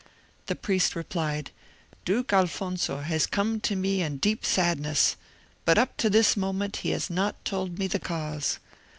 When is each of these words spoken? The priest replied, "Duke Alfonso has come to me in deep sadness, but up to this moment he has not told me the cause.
The 0.47 0.55
priest 0.55 0.95
replied, 0.95 1.51
"Duke 2.05 2.33
Alfonso 2.33 3.01
has 3.01 3.27
come 3.27 3.59
to 3.59 3.75
me 3.75 4.01
in 4.01 4.17
deep 4.17 4.43
sadness, 4.43 5.15
but 5.63 5.77
up 5.77 5.95
to 5.97 6.09
this 6.09 6.35
moment 6.35 6.77
he 6.77 6.89
has 6.89 7.11
not 7.11 7.45
told 7.45 7.77
me 7.77 7.85
the 7.85 7.99
cause. 7.99 8.57